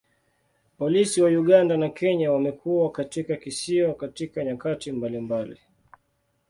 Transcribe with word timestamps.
Polisi 0.77 1.21
wa 1.21 1.29
Uganda 1.29 1.77
na 1.77 1.89
Kenya 1.89 2.31
wamekuwa 2.31 2.91
katika 2.91 3.35
kisiwa 3.35 3.93
katika 3.93 4.43
nyakati 4.43 4.91
mbalimbali. 4.91 5.57